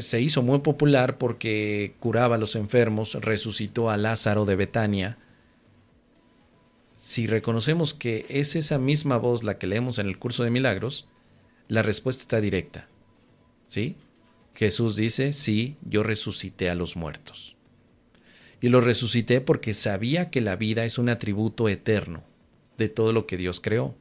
se, 0.00 0.22
hizo 0.22 0.40
muy 0.42 0.60
popular 0.60 1.18
porque 1.18 1.94
curaba 2.00 2.36
a 2.36 2.38
los 2.38 2.56
enfermos, 2.56 3.12
resucitó 3.20 3.90
a 3.90 3.98
Lázaro 3.98 4.46
de 4.46 4.56
Betania. 4.56 5.18
Si 6.96 7.26
reconocemos 7.26 7.92
que 7.92 8.24
es 8.30 8.56
esa 8.56 8.78
misma 8.78 9.18
voz 9.18 9.44
la 9.44 9.58
que 9.58 9.66
leemos 9.66 9.98
en 9.98 10.06
el 10.06 10.18
curso 10.18 10.44
de 10.44 10.50
milagros, 10.50 11.06
la 11.68 11.82
respuesta 11.82 12.22
está 12.22 12.40
directa. 12.40 12.88
¿Sí? 13.66 13.96
Jesús 14.54 14.96
dice, 14.96 15.34
sí, 15.34 15.76
yo 15.82 16.02
resucité 16.02 16.70
a 16.70 16.74
los 16.74 16.96
muertos 16.96 17.54
y 18.64 18.70
lo 18.70 18.80
resucité 18.80 19.42
porque 19.42 19.74
sabía 19.74 20.30
que 20.30 20.40
la 20.40 20.56
vida 20.56 20.86
es 20.86 20.96
un 20.96 21.10
atributo 21.10 21.68
eterno 21.68 22.24
de 22.78 22.88
todo 22.88 23.12
lo 23.12 23.26
que 23.26 23.36
Dios 23.36 23.60
creó. 23.60 23.94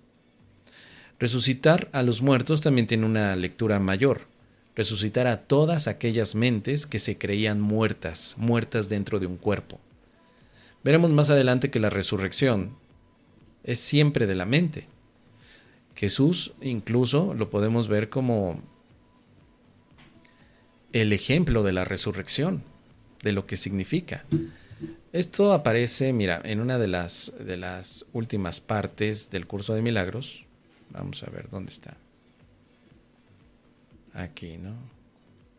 Resucitar 1.20 1.90
a 1.94 2.04
los 2.04 2.22
muertos 2.22 2.62
también 2.62 2.88
tiene 2.88 3.06
una 3.06 3.36
lectura 3.36 3.80
mayor. 3.80 4.22
Resucitar 4.76 5.28
a 5.28 5.42
todas 5.42 5.88
aquellas 5.88 6.36
mentes 6.36 6.88
que 6.88 7.00
se 7.00 7.18
creían 7.18 7.62
muertas, 7.62 8.36
muertas 8.38 8.90
dentro 8.90 9.20
de 9.20 9.28
un 9.28 9.38
cuerpo. 9.38 9.80
Veremos 10.84 11.12
más 11.12 11.30
adelante 11.30 11.70
que 11.70 11.80
la 11.80 11.90
resurrección 11.90 12.76
es 13.64 13.80
siempre 13.80 14.28
de 14.28 14.36
la 14.36 14.46
mente. 14.46 14.88
Jesús 15.96 16.54
incluso 16.62 17.34
lo 17.34 17.50
podemos 17.50 17.88
ver 17.88 18.10
como 18.10 18.62
el 20.92 21.14
ejemplo 21.14 21.64
de 21.64 21.74
la 21.74 21.86
resurrección 21.86 22.64
de 23.22 23.32
lo 23.32 23.46
que 23.46 23.58
significa. 23.58 24.26
Esto 25.12 25.54
aparece, 25.54 26.14
mira, 26.14 26.42
en 26.44 26.60
una 26.60 26.78
de 26.78 26.88
las, 26.88 27.32
últimas 28.14 28.62
partes 28.62 29.30
del 29.30 29.48
curso 29.48 29.74
de 29.74 29.82
milagros. 29.82 30.46
Vamos 30.94 31.24
a 31.24 31.30
ver 31.30 31.50
dónde 31.50 31.72
está. 31.72 31.98
Aquí, 34.14 34.58
¿no? 34.58 34.76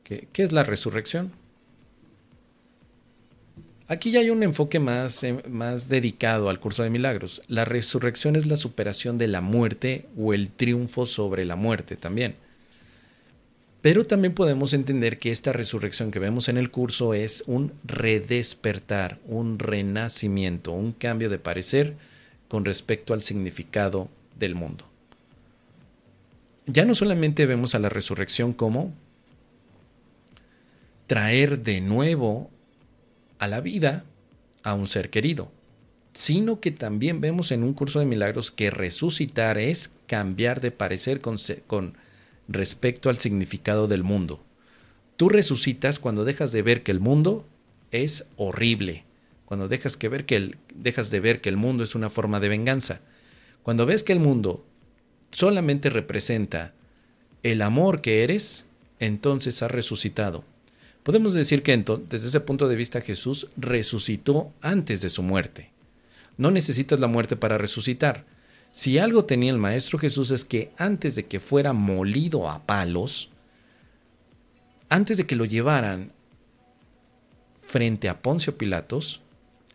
¿Qué, 0.05 0.29
es 0.37 0.53
la 0.53 0.63
resurrección? 0.63 1.33
Aquí 3.89 4.11
ya 4.11 4.21
hay 4.21 4.31
un 4.31 4.43
enfoque 4.43 4.79
más, 4.79 5.23
eh, 5.25 5.43
más 5.49 5.89
dedicado 5.89 6.49
al 6.49 6.61
curso 6.61 6.83
de 6.83 6.91
milagros. 6.91 7.43
La 7.49 7.65
resurrección 7.65 8.37
es 8.37 8.47
la 8.47 8.57
superación 8.57 9.19
de 9.19 9.29
la 9.29 9.41
muerte 9.41 10.07
o 10.17 10.33
el 10.33 10.51
triunfo 10.51 11.05
sobre 11.05 11.45
la 11.45 11.57
muerte 11.57 11.97
también. 11.97 12.37
Pero 13.83 14.05
también 14.05 14.33
podemos 14.33 14.73
entender 14.73 15.19
que 15.19 15.31
esta 15.31 15.53
resurrección 15.53 16.11
que 16.11 16.19
vemos 16.19 16.49
en 16.49 16.57
el 16.57 16.71
curso 16.71 17.13
es 17.13 17.45
un 17.47 17.73
redespertar, 17.85 19.19
un 19.27 19.59
renacimiento, 19.59 20.73
un 20.73 20.93
cambio 20.93 21.29
de 21.29 21.39
parecer 21.39 21.95
con 22.49 22.65
respecto 22.65 23.13
al 23.13 23.21
significado 23.21 24.09
del 24.39 24.55
mundo. 24.55 24.87
Ya 26.67 26.85
no 26.85 26.95
solamente 26.95 27.47
vemos 27.47 27.75
a 27.75 27.79
la 27.79 27.89
resurrección 27.89 28.53
como 28.53 28.95
traer 31.07 31.63
de 31.63 31.81
nuevo 31.81 32.51
a 33.39 33.49
la 33.49 33.61
vida 33.61 34.05
a 34.63 34.75
un 34.75 34.89
ser 34.89 35.11
querido, 35.11 35.53
sino 36.15 36.61
que 36.61 36.71
también 36.71 37.21
vemos 37.21 37.53
en 37.53 37.63
un 37.63 37.75
curso 37.75 37.99
de 37.99 38.07
milagros 38.07 38.51
que 38.51 38.71
resucitar 38.71 39.59
es 39.59 39.93
cambiar 40.07 40.61
de 40.61 40.71
parecer 40.71 41.21
con, 41.21 41.37
respecto 42.49 43.11
al 43.11 43.19
significado 43.19 43.87
del 43.87 44.03
mundo. 44.03 44.43
Tú 45.17 45.29
resucitas 45.29 45.99
cuando 45.99 46.25
dejas 46.25 46.53
de 46.53 46.63
ver 46.63 46.83
que 46.83 46.93
el 46.93 47.01
mundo 47.01 47.47
es 47.91 48.25
horrible, 48.37 49.05
cuando 49.45 49.69
dejas, 49.69 49.97
que 49.97 50.09
ver 50.09 50.25
que 50.25 50.37
el, 50.37 50.57
dejas 50.75 51.11
de 51.11 51.21
ver 51.21 51.41
que 51.41 51.51
el 51.51 51.57
mundo 51.57 51.85
es 51.85 51.95
una 51.95 52.11
forma 52.11 52.41
de 52.41 52.49
venganza, 52.49 53.01
cuando 53.63 53.87
ves 53.87 54.03
que 54.03 54.13
el 54.13 54.21
mundo 54.21 54.65
solamente 55.35 55.91
representa 55.91 56.73
el 57.43 57.61
amor 57.61 58.01
que 58.01 58.23
eres, 58.23 58.67
entonces 59.01 59.63
has 59.63 59.71
resucitado. 59.71 60.45
Podemos 61.03 61.35
decir 61.35 61.63
que 61.63 61.77
desde 61.77 62.29
ese 62.29 62.41
punto 62.41 62.69
de 62.69 62.77
vista 62.77 63.03
Jesús 63.03 63.49
resucitó 63.57 64.53
antes 64.63 65.03
de 65.03 65.11
su 65.11 65.23
muerte. 65.23 65.71
No 66.39 66.51
necesitas 66.51 66.99
la 67.01 67.09
muerte 67.09 67.37
para 67.37 67.59
resucitar. 67.59 68.25
Si 68.73 68.99
algo 68.99 69.25
tenía 69.25 69.53
el 69.53 69.59
Maestro 69.59 69.99
Jesús 69.99 70.31
es 70.31 70.45
que 70.45 70.71
antes 70.79 71.15
de 71.17 71.27
que 71.27 71.41
fuera 71.41 71.73
molido 71.73 72.49
a 72.49 72.65
palos, 72.65 73.29
antes 74.89 75.19
de 75.19 75.27
que 75.27 75.37
lo 75.37 75.45
llevaran 75.45 76.13
frente 77.61 78.09
a 78.09 78.23
Poncio 78.23 78.57
Pilatos, 78.57 79.21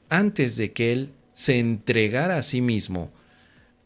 antes 0.10 0.58
de 0.58 0.72
que 0.72 0.92
él 0.94 1.10
se 1.34 1.60
entregara 1.60 2.38
a 2.38 2.44
sí 2.44 2.62
mismo 2.62 3.12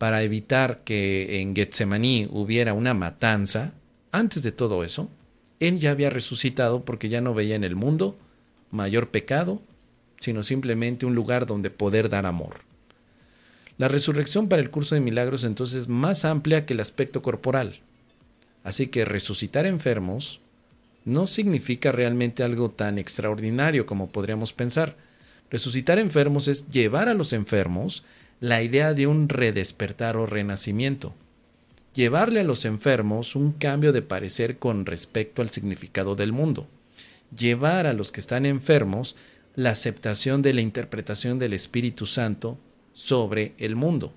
para 0.04 0.22
evitar 0.22 0.84
que 0.84 1.40
en 1.40 1.56
Getsemaní 1.56 2.28
hubiera 2.30 2.74
una 2.74 2.94
matanza, 2.94 3.72
antes 4.12 4.44
de 4.44 4.52
todo 4.52 4.84
eso, 4.84 5.10
él 5.62 5.80
ya 5.80 5.92
había 5.92 6.10
resucitado 6.10 6.84
porque 6.84 7.08
ya 7.08 7.22
no 7.22 7.34
veía 7.34 7.56
en 7.56 7.64
el 7.64 7.78
mundo 7.78 8.18
mayor 8.70 9.12
pecado, 9.12 9.62
sino 10.20 10.44
simplemente 10.44 11.06
un 11.06 11.16
lugar 11.16 11.46
donde 11.46 11.70
poder 11.70 12.10
dar 12.10 12.26
amor. 12.26 12.66
La 13.78 13.88
resurrección 13.88 14.50
para 14.50 14.62
el 14.62 14.72
curso 14.72 14.94
de 14.94 15.00
milagros 15.00 15.46
entonces 15.46 15.84
es 15.84 15.88
más 15.88 16.26
amplia 16.26 16.66
que 16.66 16.74
el 16.74 16.82
aspecto 16.82 17.22
corporal. 17.22 17.80
Así 18.66 18.88
que 18.88 19.06
resucitar 19.06 19.66
enfermos 19.66 20.42
no 21.06 21.28
significa 21.28 21.94
realmente 21.94 22.44
algo 22.44 22.72
tan 22.72 22.98
extraordinario 22.98 23.86
como 23.86 24.10
podríamos 24.10 24.52
pensar. 24.52 24.98
Resucitar 25.50 25.98
enfermos 25.98 26.50
es 26.50 26.70
llevar 26.70 27.08
a 27.08 27.14
los 27.14 27.32
enfermos 27.32 28.04
la 28.44 28.62
idea 28.62 28.94
de 28.94 29.08
un 29.08 29.30
redespertar 29.30 30.18
o 30.18 30.26
renacimiento. 30.26 31.14
Llevarle 31.96 32.42
a 32.42 32.44
los 32.44 32.66
enfermos 32.66 33.38
un 33.38 33.54
cambio 33.54 33.94
de 33.94 34.02
parecer 34.02 34.58
con 34.58 34.86
respecto 34.86 35.42
al 35.42 35.50
significado 35.50 36.18
del 36.18 36.34
mundo. 36.34 36.68
Llevar 37.40 37.88
a 37.88 37.94
los 37.94 38.12
que 38.12 38.20
están 38.20 38.46
enfermos 38.46 39.16
la 39.56 39.70
aceptación 39.70 40.42
de 40.42 40.54
la 40.54 40.60
interpretación 40.60 41.40
del 41.40 41.54
Espíritu 41.54 42.06
Santo 42.06 42.58
sobre 42.92 43.54
el 43.60 43.78
mundo. 43.78 44.12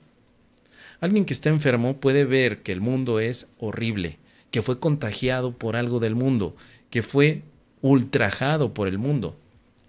Alguien 0.99 1.25
que 1.25 1.33
está 1.33 1.50
enfermo 1.50 1.99
puede 1.99 2.25
ver 2.25 2.64
que 2.64 2.73
el 2.73 2.80
mundo 2.80 3.21
es 3.21 3.47
horrible, 3.61 4.18
que 4.50 4.61
fue 4.61 4.80
contagiado 4.80 5.52
por 5.52 5.76
algo 5.76 6.00
del 6.00 6.16
mundo, 6.16 6.56
que 6.90 7.04
fue 7.04 7.42
ultrajado 7.80 8.75
por 8.75 8.88
el 8.88 8.99
mundo. 8.99 9.37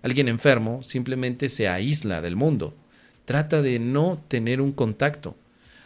Alguien 0.04 0.28
enfermo 0.28 0.84
simplemente 0.84 1.50
se 1.50 1.68
aísla 1.68 2.22
del 2.22 2.36
mundo, 2.36 2.76
trata 3.28 3.62
de 3.62 3.78
no 3.78 4.24
tener 4.30 4.62
un 4.62 4.72
contacto. 4.72 5.36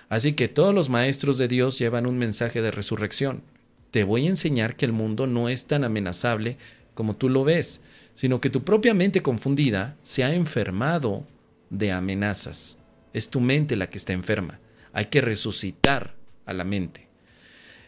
Así 0.09 0.33
que 0.33 0.47
todos 0.47 0.75
los 0.75 0.89
maestros 0.89 1.39
de 1.39 1.47
Dios 1.47 1.79
llevan 1.79 2.05
un 2.05 2.19
mensaje 2.19 2.61
de 2.61 2.69
resurrección. 2.69 3.41
Te 3.89 4.03
voy 4.03 4.27
a 4.27 4.29
enseñar 4.29 4.75
que 4.75 4.85
el 4.85 4.91
mundo 4.91 5.25
no 5.25 5.49
es 5.49 5.65
tan 5.65 5.83
amenazable 5.83 6.57
como 6.93 7.15
tú 7.15 7.29
lo 7.29 7.43
ves, 7.43 7.81
sino 8.13 8.39
que 8.41 8.51
tu 8.51 8.63
propia 8.63 8.93
mente 8.93 9.23
confundida 9.23 9.97
se 10.03 10.23
ha 10.23 10.35
enfermado 10.35 11.25
de 11.71 11.91
amenazas. 11.91 12.77
Es 13.11 13.29
tu 13.29 13.39
mente 13.39 13.75
la 13.75 13.89
que 13.89 13.97
está 13.97 14.13
enferma. 14.13 14.59
Hay 14.93 15.07
que 15.07 15.19
resucitar 15.19 16.13
a 16.45 16.53
la 16.53 16.63
mente. 16.63 17.07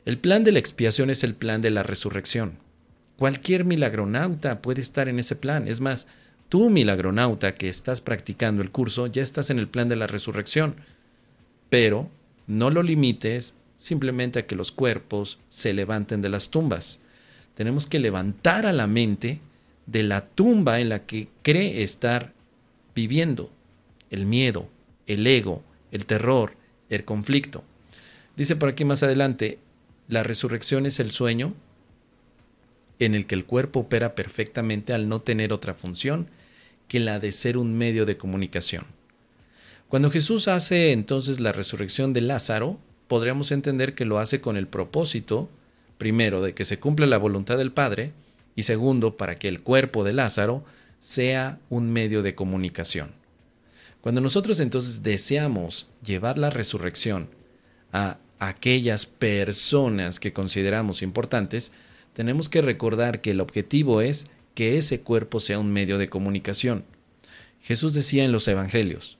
El 0.04 0.18
plan 0.18 0.44
de 0.44 0.52
la 0.52 0.60
expiación 0.60 1.12
es 1.12 1.24
el 1.24 1.36
plan 1.36 1.62
de 1.62 1.70
la 1.70 1.84
resurrección. 1.84 2.58
Cualquier 3.18 3.66
milagronauta 3.66 4.64
puede 4.64 4.82
estar 4.82 5.08
en 5.10 5.20
ese 5.20 5.36
plan. 5.36 5.68
Es 5.68 5.80
más, 5.80 6.08
tú 6.54 6.70
milagronauta 6.70 7.56
que 7.56 7.68
estás 7.68 8.00
practicando 8.00 8.62
el 8.62 8.70
curso, 8.70 9.08
ya 9.08 9.24
estás 9.24 9.50
en 9.50 9.58
el 9.58 9.68
plan 9.68 9.90
de 9.90 9.96
la 9.96 10.06
resurrección. 10.06 10.76
Pero 11.72 12.12
no 12.46 12.70
lo 12.70 12.84
limites 12.84 13.56
simplemente 13.76 14.38
a 14.38 14.46
que 14.46 14.56
los 14.56 14.72
cuerpos 14.72 15.40
se 15.50 15.74
levanten 15.74 16.22
de 16.22 16.30
las 16.30 16.52
tumbas. 16.52 17.00
Tenemos 17.56 17.88
que 17.88 17.98
levantar 17.98 18.68
a 18.68 18.72
la 18.72 18.86
mente 18.86 19.40
de 19.88 20.04
la 20.04 20.28
tumba 20.28 20.80
en 20.80 20.90
la 20.90 21.08
que 21.08 21.28
cree 21.42 21.82
estar 21.82 22.34
viviendo. 22.94 23.50
El 24.12 24.28
miedo, 24.28 24.68
el 25.08 25.26
ego, 25.26 25.64
el 25.92 26.06
terror, 26.06 26.54
el 26.92 27.04
conflicto. 27.04 27.64
Dice 28.38 28.56
por 28.56 28.70
aquí 28.70 28.86
más 28.86 29.02
adelante, 29.02 29.58
la 30.08 30.22
resurrección 30.22 30.86
es 30.86 31.00
el 31.00 31.10
sueño 31.10 31.56
en 33.00 33.16
el 33.16 33.26
que 33.26 33.34
el 33.34 33.46
cuerpo 33.46 33.80
opera 33.80 34.14
perfectamente 34.14 34.94
al 34.94 35.10
no 35.10 35.20
tener 35.20 35.52
otra 35.52 35.74
función 35.74 36.28
que 36.88 37.00
la 37.00 37.20
de 37.20 37.32
ser 37.32 37.58
un 37.58 37.78
medio 37.78 38.06
de 38.06 38.18
comunicación. 38.18 38.86
Cuando 39.88 40.10
Jesús 40.10 40.48
hace 40.48 40.92
entonces 40.92 41.40
la 41.40 41.52
resurrección 41.52 42.14
de 42.14 42.22
Lázaro, 42.22 42.80
podríamos 43.08 43.52
entender 43.52 43.94
que 43.94 44.06
lo 44.06 44.20
hace 44.20 44.42
con 44.42 44.58
el 44.58 44.68
propósito, 44.68 45.50
primero, 45.98 46.42
de 46.42 46.54
que 46.54 46.66
se 46.66 46.80
cumpla 46.80 47.06
la 47.06 47.18
voluntad 47.18 47.58
del 47.58 47.72
Padre, 47.72 48.12
y 48.56 48.64
segundo, 48.64 49.18
para 49.18 49.36
que 49.36 49.48
el 49.48 49.62
cuerpo 49.62 50.04
de 50.04 50.14
Lázaro 50.14 50.64
sea 51.00 51.60
un 51.70 51.92
medio 51.92 52.24
de 52.24 52.34
comunicación. 52.34 53.12
Cuando 54.02 54.20
nosotros 54.20 54.60
entonces 54.60 55.04
deseamos 55.04 55.90
llevar 56.04 56.38
la 56.38 56.50
resurrección 56.50 57.30
a 57.92 58.18
aquellas 58.40 59.06
personas 59.06 60.20
que 60.20 60.34
consideramos 60.34 61.02
importantes, 61.02 61.72
tenemos 62.14 62.50
que 62.50 62.62
recordar 62.62 63.22
que 63.22 63.32
el 63.32 63.42
objetivo 63.42 64.02
es 64.02 64.28
que 64.56 64.78
ese 64.78 65.02
cuerpo 65.02 65.40
sea 65.40 65.60
un 65.60 65.72
medio 65.72 65.98
de 65.98 66.10
comunicación. 66.10 66.86
Jesús 67.62 67.94
decía 67.94 68.26
en 68.26 68.32
los 68.32 68.48
Evangelios, 68.48 69.18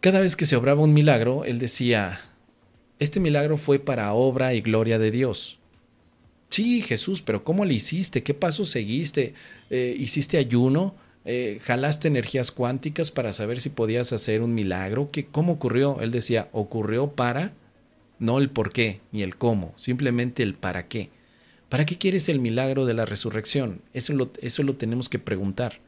cada 0.00 0.20
vez 0.20 0.36
que 0.36 0.46
se 0.46 0.56
obraba 0.56 0.82
un 0.82 0.94
milagro, 0.94 1.44
él 1.44 1.58
decía, 1.58 2.20
este 2.98 3.20
milagro 3.20 3.56
fue 3.56 3.78
para 3.78 4.12
obra 4.12 4.54
y 4.54 4.60
gloria 4.60 4.98
de 4.98 5.10
Dios. 5.10 5.58
Sí, 6.50 6.82
Jesús, 6.82 7.20
pero 7.20 7.44
¿cómo 7.44 7.64
le 7.64 7.74
hiciste? 7.74 8.22
¿Qué 8.22 8.34
paso 8.34 8.64
seguiste? 8.64 9.34
Eh, 9.70 9.96
¿Hiciste 9.98 10.38
ayuno? 10.38 10.94
Eh, 11.24 11.58
¿Jalaste 11.62 12.08
energías 12.08 12.52
cuánticas 12.52 13.10
para 13.10 13.32
saber 13.32 13.60
si 13.60 13.70
podías 13.70 14.12
hacer 14.12 14.40
un 14.40 14.54
milagro? 14.54 15.10
¿Qué, 15.10 15.26
¿Cómo 15.26 15.54
ocurrió? 15.54 16.00
Él 16.00 16.10
decía, 16.10 16.48
ocurrió 16.52 17.12
para, 17.12 17.52
no 18.18 18.38
el 18.38 18.50
por 18.50 18.72
qué 18.72 19.00
ni 19.12 19.22
el 19.22 19.36
cómo, 19.36 19.74
simplemente 19.76 20.42
el 20.42 20.54
para 20.54 20.88
qué. 20.88 21.10
¿Para 21.68 21.84
qué 21.84 21.98
quieres 21.98 22.28
el 22.28 22.40
milagro 22.40 22.86
de 22.86 22.94
la 22.94 23.04
resurrección? 23.04 23.82
Eso 23.92 24.14
lo, 24.14 24.30
eso 24.40 24.62
lo 24.62 24.76
tenemos 24.76 25.08
que 25.08 25.18
preguntar. 25.18 25.80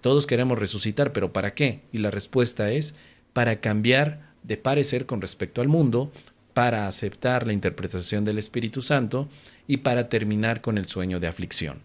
Todos 0.00 0.26
queremos 0.26 0.58
resucitar, 0.58 1.12
pero 1.12 1.32
¿para 1.32 1.54
qué? 1.54 1.80
Y 1.92 1.98
la 1.98 2.10
respuesta 2.10 2.70
es 2.70 2.94
para 3.32 3.60
cambiar 3.60 4.32
de 4.42 4.56
parecer 4.56 5.06
con 5.06 5.20
respecto 5.20 5.60
al 5.60 5.68
mundo, 5.68 6.10
para 6.54 6.86
aceptar 6.86 7.46
la 7.46 7.52
interpretación 7.52 8.24
del 8.24 8.38
Espíritu 8.38 8.82
Santo 8.82 9.28
y 9.66 9.78
para 9.78 10.08
terminar 10.08 10.60
con 10.60 10.78
el 10.78 10.86
sueño 10.86 11.20
de 11.20 11.26
aflicción. 11.26 11.82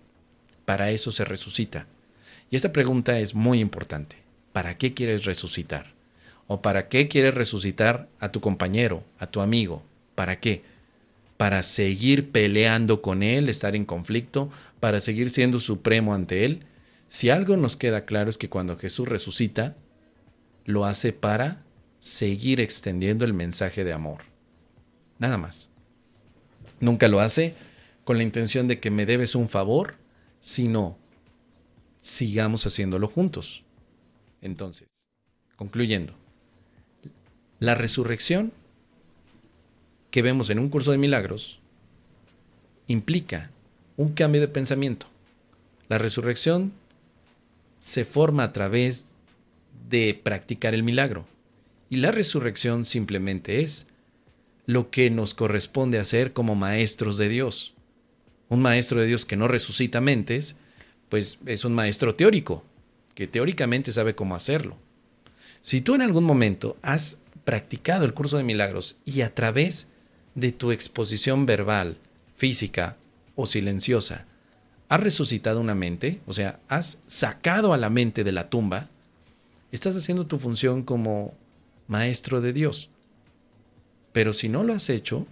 Para 0.66 0.92
eso 0.92 1.12
se 1.12 1.26
resucita. 1.26 1.88
Y 2.50 2.56
esta 2.56 2.72
pregunta 2.72 3.20
es 3.20 3.36
muy 3.36 3.60
importante. 3.60 4.18
¿Para 4.54 4.78
qué 4.78 4.94
quieres 4.94 5.26
resucitar? 5.26 5.94
¿O 6.48 6.62
para 6.62 6.88
qué 6.88 7.08
quieres 7.08 7.36
resucitar 7.36 8.08
a 8.20 8.32
tu 8.32 8.42
compañero, 8.42 9.04
a 9.20 9.28
tu 9.28 9.42
amigo? 9.42 9.84
¿Para 10.16 10.40
qué? 10.40 10.64
Para 11.42 11.64
seguir 11.64 12.32
peleando 12.32 13.02
con 13.02 13.24
Él, 13.24 13.50
estar 13.50 13.76
en 13.76 13.84
conflicto, 13.84 14.52
para 14.80 15.02
seguir 15.02 15.32
siendo 15.32 15.60
supremo 15.60 16.14
ante 16.14 16.46
Él. 16.46 16.66
Si 17.08 17.32
algo 17.32 17.58
nos 17.58 17.76
queda 17.76 18.06
claro 18.06 18.30
es 18.30 18.38
que 18.38 18.48
cuando 18.48 18.78
Jesús 18.78 19.10
resucita, 19.10 19.76
lo 20.66 20.86
hace 20.86 21.14
para 21.14 21.64
seguir 21.98 22.62
extendiendo 22.62 23.26
el 23.26 23.34
mensaje 23.34 23.84
de 23.84 23.92
amor. 23.92 24.20
Nada 25.18 25.40
más. 25.40 25.72
Nunca 26.80 27.08
lo 27.08 27.22
hace 27.22 27.56
con 28.04 28.18
la 28.18 28.24
intención 28.24 28.68
de 28.68 28.80
que 28.80 28.92
me 28.92 29.08
debes 29.08 29.34
un 29.34 29.48
favor, 29.48 29.96
sino 30.42 31.00
sigamos 31.98 32.68
haciéndolo 32.68 33.08
juntos. 33.08 33.64
Entonces, 34.44 34.90
concluyendo, 35.56 36.14
la 37.58 37.74
resurrección 37.74 38.54
que 40.12 40.22
vemos 40.22 40.50
en 40.50 40.60
un 40.60 40.70
curso 40.70 40.92
de 40.92 40.98
milagros 40.98 41.60
implica 42.88 43.50
un 43.98 44.14
cambio 44.14 44.42
de 44.42 44.48
pensamiento. 44.48 45.08
La 45.88 45.98
resurrección 45.98 46.74
se 47.80 48.06
forma 48.06 48.44
a 48.44 48.54
través 48.54 49.08
de 49.90 50.20
practicar 50.22 50.74
el 50.74 50.84
milagro. 50.84 51.26
Y 51.90 51.98
la 51.98 52.12
resurrección 52.12 52.86
simplemente 52.86 53.62
es 53.62 53.88
lo 54.66 54.90
que 54.90 55.10
nos 55.10 55.34
corresponde 55.34 56.00
hacer 56.00 56.34
como 56.34 56.56
maestros 56.56 57.18
de 57.18 57.28
Dios. 57.28 57.74
Un 58.50 58.62
maestro 58.62 59.02
de 59.02 59.08
Dios 59.08 59.26
que 59.26 59.36
no 59.36 59.48
resucita 59.48 60.00
mentes, 60.00 60.56
pues 61.10 61.40
es 61.46 61.66
un 61.66 61.74
maestro 61.74 62.16
teórico, 62.16 62.64
que 63.16 63.28
teóricamente 63.28 63.92
sabe 63.92 64.16
cómo 64.16 64.36
hacerlo. 64.36 64.78
Si 65.62 65.82
tú 65.82 65.96
en 65.96 66.02
algún 66.02 66.24
momento 66.24 66.78
has 66.82 67.18
practicado 67.44 68.06
el 68.06 68.14
curso 68.14 68.38
de 68.38 68.44
milagros 68.44 68.98
y 69.06 69.22
a 69.22 69.34
través 69.34 69.88
de 70.36 70.52
tu 70.52 70.72
exposición 70.72 71.46
verbal, 71.46 71.98
física 72.36 72.98
o 73.36 73.46
silenciosa, 73.46 74.26
has 74.90 75.00
resucitado 75.00 75.62
una 75.62 75.76
mente, 75.76 76.20
o 76.28 76.34
sea, 76.34 76.60
has 76.68 76.98
sacado 77.08 77.74
a 77.74 77.78
la 77.78 77.90
mente 77.90 78.24
de 78.24 78.32
la 78.32 78.50
tumba, 78.50 78.90
estás 79.72 79.96
haciendo 79.96 80.28
tu 80.28 80.38
función 80.38 80.84
como 80.84 81.34
maestro 81.88 82.42
de 82.42 82.52
Dios. 82.52 82.90
Pero 84.12 84.34
si 84.34 84.50
no 84.50 84.64
lo 84.64 84.74
has 84.74 84.90
hecho, 84.90 85.28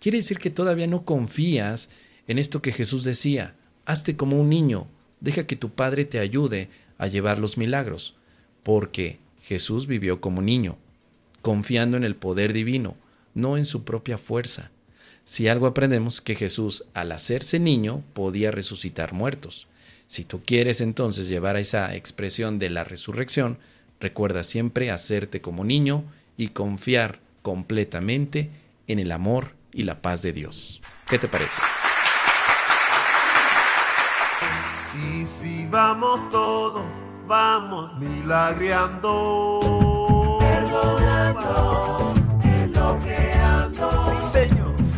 quiere 0.00 0.18
decir 0.18 0.38
que 0.38 0.50
todavía 0.50 0.86
no 0.86 1.04
confías 1.04 1.88
en 2.28 2.38
esto 2.38 2.62
que 2.62 2.72
Jesús 2.72 3.02
decía, 3.02 3.54
hazte 3.84 4.16
como 4.16 4.40
un 4.40 4.48
niño, 4.48 4.86
deja 5.20 5.46
que 5.46 5.56
tu 5.56 5.70
Padre 5.70 6.04
te 6.04 6.18
ayude 6.18 6.68
a 6.98 7.08
llevar 7.08 7.38
los 7.38 7.58
milagros, 7.58 8.14
porque 8.62 9.18
Jesús 9.42 9.86
vivió 9.88 10.20
como 10.20 10.42
niño, 10.42 10.76
confiando 11.40 11.96
en 11.96 12.04
el 12.04 12.14
poder 12.14 12.52
divino, 12.52 12.94
no 13.34 13.56
en 13.56 13.64
su 13.64 13.84
propia 13.84 14.18
fuerza. 14.18 14.70
Si 15.24 15.48
algo 15.48 15.66
aprendemos 15.66 16.20
que 16.20 16.34
Jesús, 16.34 16.84
al 16.94 17.12
hacerse 17.12 17.58
niño, 17.60 18.02
podía 18.12 18.50
resucitar 18.50 19.12
muertos. 19.12 19.68
Si 20.06 20.24
tú 20.24 20.42
quieres 20.44 20.80
entonces 20.80 21.28
llevar 21.28 21.56
a 21.56 21.60
esa 21.60 21.94
expresión 21.94 22.58
de 22.58 22.70
la 22.70 22.84
resurrección, 22.84 23.58
recuerda 24.00 24.42
siempre 24.42 24.90
hacerte 24.90 25.40
como 25.40 25.64
niño 25.64 26.04
y 26.36 26.48
confiar 26.48 27.20
completamente 27.42 28.50
en 28.88 28.98
el 28.98 29.12
amor 29.12 29.54
y 29.72 29.84
la 29.84 30.02
paz 30.02 30.22
de 30.22 30.32
Dios. 30.32 30.82
¿Qué 31.06 31.18
te 31.18 31.28
parece? 31.28 31.62
Y 34.94 35.24
si 35.24 35.66
vamos 35.68 36.30
todos, 36.30 36.84
vamos 37.26 37.96
milagreando. 37.98 39.60